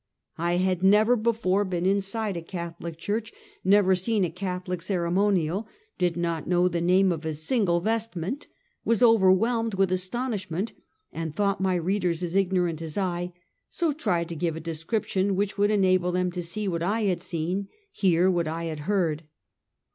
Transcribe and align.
I 0.39 0.53
had 0.53 0.81
never 0.81 1.15
before 1.15 1.63
been 1.63 1.85
inside 1.85 2.35
a 2.35 2.41
Catholic 2.41 2.97
church; 2.97 3.31
never 3.63 3.93
seen 3.93 4.25
a 4.25 4.31
Catholic 4.31 4.81
ceremonial; 4.81 5.67
did 5.99 6.17
not 6.17 6.47
know 6.47 6.67
the 6.67 6.81
name 6.81 7.11
of 7.11 7.23
a 7.23 7.35
single 7.35 7.79
vestment; 7.81 8.47
was 8.83 9.03
overwhelmed 9.03 9.75
with 9.75 9.91
astonish 9.91 10.49
ment, 10.49 10.73
and 11.13 11.35
thought 11.35 11.61
my 11.61 11.75
readers 11.75 12.23
as 12.23 12.35
ignorant 12.35 12.81
as 12.81 12.97
I; 12.97 13.31
so 13.69 13.91
tried 13.91 14.27
to 14.29 14.35
give 14.35 14.55
a 14.55 14.59
description 14.59 15.35
whicli 15.35 15.59
would 15.59 15.69
enable 15.69 16.11
them 16.11 16.31
to 16.31 16.41
see 16.41 16.67
what 16.67 16.81
I 16.81 17.01
had 17.03 17.21
seen, 17.21 17.67
hear 17.91 18.31
what 18.31 18.47
I 18.47 18.63
had 18.63 18.79
heard. 18.89 19.25